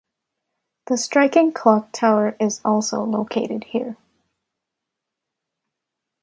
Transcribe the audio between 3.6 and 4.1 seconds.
here.